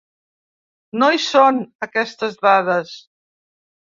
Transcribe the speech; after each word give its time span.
No 1.01 1.09
hi 1.15 1.19
són, 1.25 1.59
aquestes 1.87 2.39
dades. 2.47 2.95